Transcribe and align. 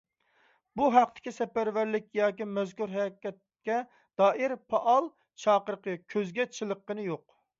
بۇ 0.79 0.85
ھەقتىكى 0.93 1.33
سەپەرۋەرلىكى 1.35 2.19
ياكى 2.19 2.47
مەزكۇر 2.53 2.95
ھەرىكەتكە 2.95 3.77
دائىر 4.23 4.57
پائال 4.75 5.11
چاقىرىقى 5.45 5.95
كۆزگە 6.15 6.49
چېلىققىنى 6.57 7.09
يوق. 7.11 7.25